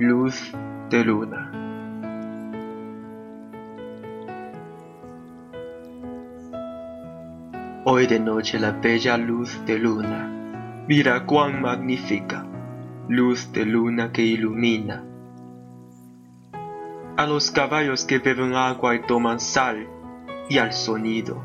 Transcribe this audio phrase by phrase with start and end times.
[0.00, 0.52] luz
[0.90, 1.50] de luna.
[7.84, 12.46] Hoy de noche la bella luz de luna, mira cuán magnífica,
[13.08, 15.04] luz de luna que ilumina
[17.16, 19.88] a los caballos que beben agua y toman sal,
[20.48, 21.42] y al sonido.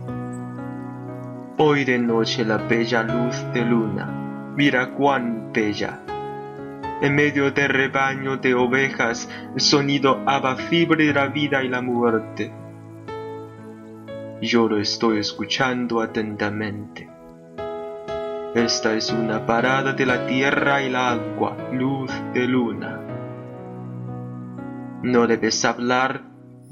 [1.58, 6.04] Hoy de noche la bella luz de luna, mira cuán bella
[7.04, 12.54] en medio del rebaño de ovejas, el sonido abacible de la vida y la muerte.
[14.42, 17.10] Yo lo estoy escuchando atentamente.
[18.56, 23.02] Esta es una parada de la tierra y la agua, luz de luna.
[25.02, 26.22] No debes hablar,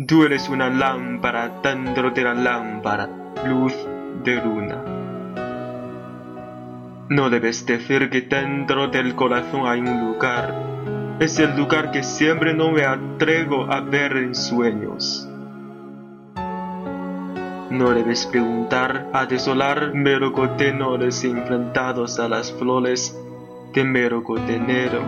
[0.07, 3.09] tú eres una lámpara dentro de la lámpara,
[3.45, 3.73] luz
[4.23, 5.00] de luna.
[7.11, 10.55] No debes decir que dentro del corazón hay un lugar.
[11.19, 15.27] Es el lugar que siempre no me atrevo a ver en sueños.
[17.69, 23.13] No debes preguntar a desolar melocotenores enfrentados a las flores
[23.73, 25.01] de melocotenero.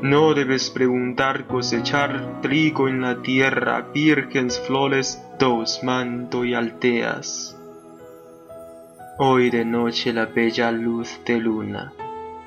[0.00, 7.60] No debes preguntar cosechar trigo en la tierra, vírgenes flores, dos manto y alteas.
[9.16, 11.92] Hoy de noche la bella luz de luna,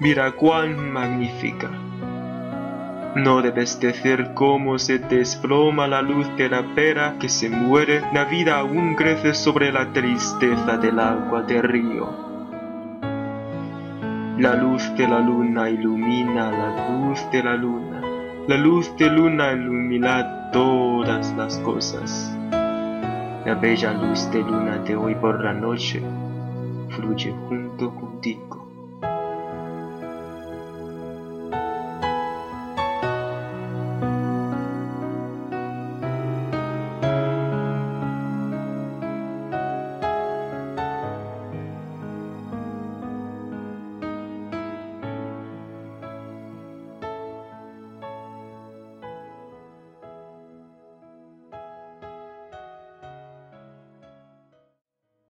[0.02, 1.70] mira cuán magnífica.
[3.16, 8.26] No debes decir cómo se desploma la luz de la pera que se muere, la
[8.26, 12.10] vida aún crece sobre la tristeza del agua del río.
[14.38, 18.02] La luz de la luna ilumina la luz de la luna,
[18.46, 22.38] la luz de luna ilumina todas las cosas.
[22.52, 26.04] La bella luz de luna de hoy por la noche
[26.90, 28.67] fluye junto contigo.